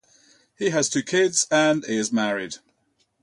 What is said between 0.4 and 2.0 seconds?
He has two kids and